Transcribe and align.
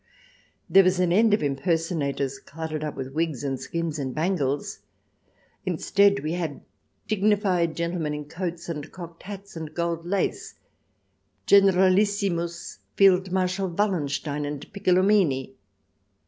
There 0.67 0.83
was 0.83 0.99
an 0.99 1.13
end 1.13 1.31
of 1.31 1.43
impersonators 1.43 2.39
cluttered 2.39 2.83
up 2.83 2.95
with 2.95 3.13
wigs 3.13 3.43
and 3.43 3.59
skins 3.59 3.99
and 3.99 4.15
bangles; 4.15 4.79
instead, 5.63 6.21
we 6.21 6.31
had 6.33 6.61
dignified 7.07 7.75
gentle 7.75 7.99
men 8.01 8.15
in 8.15 8.25
coats 8.25 8.67
and 8.67 8.91
cocked 8.91 9.21
hats 9.21 9.55
and 9.55 9.75
gold 9.75 10.03
lace, 10.07 10.55
Generalissimus 11.45 12.79
Field 12.95 13.31
Marshal 13.31 13.67
Wallenstein 13.67 14.43
and 14.43 14.73
Piccolomini. 14.73 15.53